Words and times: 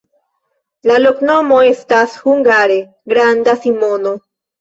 La 0.91 0.95
loknomo 1.01 1.59
estas 1.71 2.15
hungare: 2.21 2.79
granda 3.13 3.55
Simono. 3.67 4.15